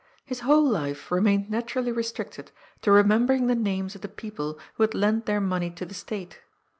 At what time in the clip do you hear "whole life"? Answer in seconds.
0.39-1.11